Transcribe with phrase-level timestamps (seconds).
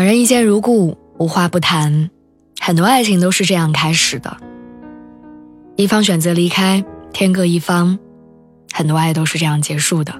[0.00, 2.08] 两人一见如故，无话不谈。
[2.58, 4.34] 很多爱情都是这样开始的：
[5.76, 6.82] 一方选择离开，
[7.12, 7.98] 天各一方。
[8.72, 10.14] 很多爱都是这样结束的。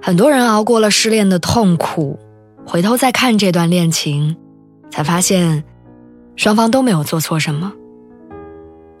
[0.00, 2.16] 很多人熬过了失恋的痛苦，
[2.64, 4.36] 回头再看这段恋情，
[4.88, 5.64] 才发现
[6.36, 7.72] 双方都没有做错什么。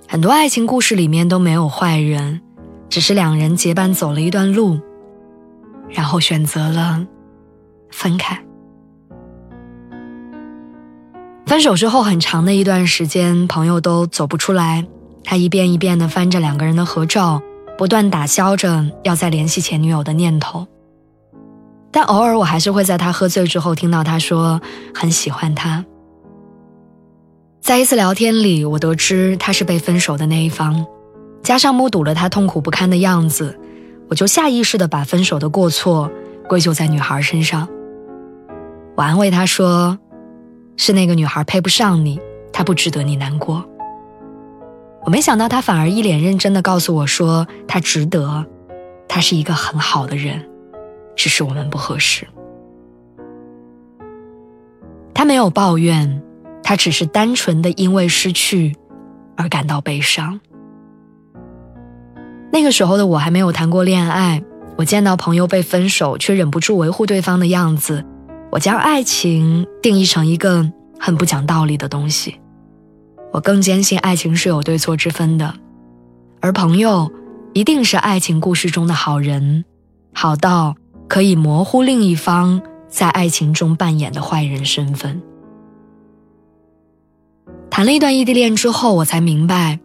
[0.08, 2.40] 很多爱情故事里面都没有坏人，
[2.88, 4.80] 只是两人结伴走了一段路，
[5.90, 7.06] 然后选择了
[7.92, 8.36] 分开。
[11.48, 14.86] 分手之后很长的一段时间，朋友都走不出来。
[15.24, 17.40] 他一遍一遍地翻着两个人的合照，
[17.78, 20.66] 不断打消着要再联系前女友的念头。
[21.90, 24.60] 但偶尔我还是会在他喝醉之后听到他说
[24.94, 25.82] 很喜欢他。
[27.62, 30.86] 在一次聊天里，我得知他是被分手的那一方，
[31.42, 33.58] 加上目睹了他痛苦不堪的样子，
[34.10, 36.10] 我就下意识地把分手的过错
[36.46, 37.66] 归咎在女孩身上。
[38.96, 39.98] 我安慰他说。
[40.78, 42.18] 是那个女孩配不上你，
[42.50, 43.62] 她不值得你难过。
[45.04, 48.44] 我没想到他反而一脸认真的告诉我说，他值得，
[49.08, 50.48] 他是一个很好的人，
[51.16, 52.26] 只是我们不合适。
[55.14, 56.22] 他没有抱怨，
[56.62, 58.76] 他只是单纯的因为失去
[59.36, 60.40] 而感到悲伤。
[62.52, 64.42] 那个时候的我还没有谈过恋爱，
[64.76, 68.04] 我见到朋友被分手却忍不住维护对方的样子。
[68.50, 72.40] 我将爱情定义成一个很不讲道理的东西，
[73.32, 75.54] 我更坚信爱情是有对错之分的，
[76.40, 77.10] 而朋友
[77.52, 79.64] 一定是爱情故事中的好人，
[80.14, 80.74] 好到
[81.08, 85.20] 可以模糊另一方在爱情中扮演的坏人身份。
[87.70, 89.78] 谈了一段异地恋之后，我才明白，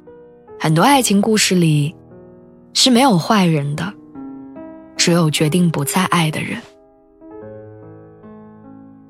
[0.58, 1.94] 很多爱情故事里
[2.74, 3.94] 是没有坏人的，
[4.96, 6.58] 只有决定不再爱的人。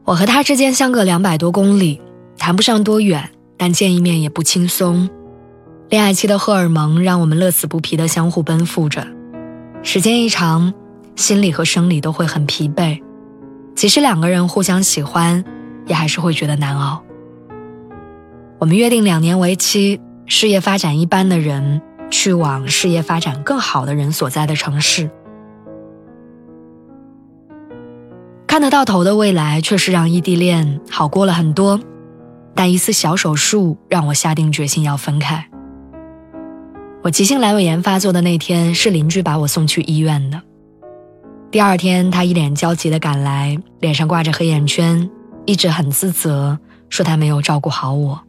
[0.06, 2.02] 我和他之间相隔两百多公里，
[2.38, 5.09] 谈不上多远，但见一面也不轻松。
[5.90, 9.08] 恋爱期的荷尔蒙让我们乐此不疲地相互奔赴着，
[9.81, 10.74] 时间一长，
[11.16, 13.02] 心理和生理都会很疲惫。
[13.75, 15.41] 即使两个人互相喜欢，
[15.88, 17.02] 也还是会觉得难熬。
[18.59, 21.81] 我们约定两年为期，事业发展一般的人
[22.12, 25.09] 去往事业发展更好的人所在的城市。
[28.53, 31.80] 看得到头的未来，确实让异地恋好过了很多，
[32.53, 35.50] 但一次小手术让我下定决心要分开。
[37.02, 40.40] 我急性阑尾炎发作的那天，是邻居把我送去医院的。
[41.50, 45.09] 第二天，他一脸焦急地赶来，脸上挂着黑眼圈，
[45.47, 46.59] 一直很自责，
[46.90, 48.22] 说他没有照顾好我。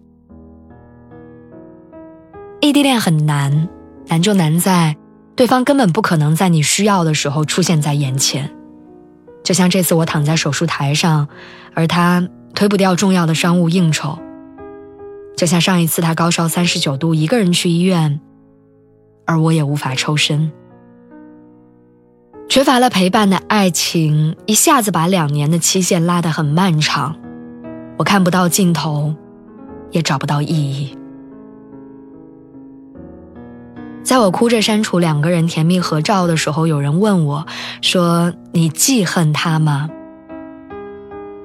[2.62, 3.68] 异地恋很难，
[4.08, 4.96] 难就难在
[5.36, 8.50] 对方根本不可能在你需要的时候出现在眼前。
[9.44, 11.28] 就像这次我躺在手术台上，
[11.74, 14.18] 而他推不掉重要的商务应酬；
[15.36, 18.20] 就像上一次他高烧三十九度，一个人去医院，
[19.26, 20.50] 而我也无法抽身。
[22.48, 27.14] 缺乏了陪伴的爱情，一下子把两年的期限拉得很漫长，
[27.98, 29.14] 我看不到尽头，
[29.90, 30.96] 也找不到意义。
[34.14, 37.44] 在我哭着删除两个人甜蜜合照的时候，有人问我，
[37.82, 39.90] 说：“你记恨他吗？”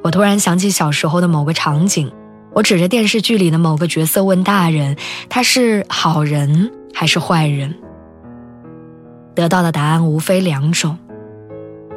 [0.05, 2.11] 我突然想起小时候的某个场景，
[2.53, 4.95] 我指着电视剧里的某个角色问大人
[5.29, 7.73] ：“他是好人还是坏人？”
[9.33, 10.95] 得到的答案无非两种。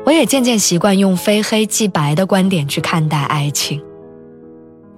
[0.06, 3.84] 我也渐渐习惯用非黑即白的观点去看待爱情。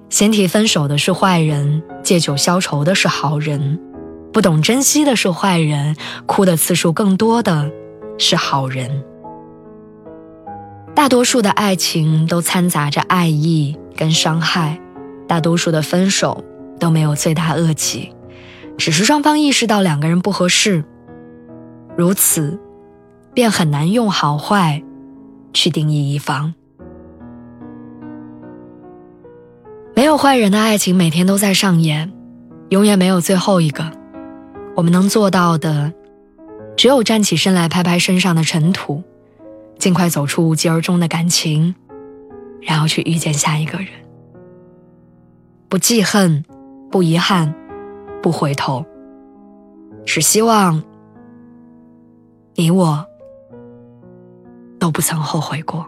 [0.09, 3.81] 先提分手的是坏人，借酒消愁的是好人。
[4.35, 5.95] 不懂珍惜的是坏人，
[6.27, 7.71] 哭的次数更多的
[8.19, 9.05] 是好人。
[10.93, 14.81] 大多数的爱情都掺杂着爱意跟伤害，
[15.29, 16.43] 大多数的分手
[16.81, 18.13] 都没有罪大恶极，
[18.77, 20.85] 只是双方意识到两个人不合适，
[21.97, 22.59] 如此，
[23.35, 24.83] 便很难用好坏
[25.53, 26.55] 去定义一方。
[29.95, 32.13] 没有坏人的爱情每天都在上演，
[32.71, 34.03] 永远没有最后一个。
[34.77, 35.93] 我们能做到的，
[36.77, 39.03] 只有站起身来，拍拍身上的尘土，
[39.79, 41.75] 尽快走出无疾而终的感情，
[42.61, 43.87] 然后去遇见下一个人。
[45.69, 46.45] 不记恨，
[46.91, 47.55] 不遗憾，
[48.21, 48.85] 不回头，
[50.05, 50.83] 只希望
[52.57, 53.07] 你我
[54.81, 55.87] 都不曾后悔过。